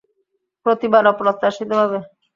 প্রতিবার 0.65 1.03
অপ্রত্যাশিত 1.11 1.69
ভাবে। 1.79 1.99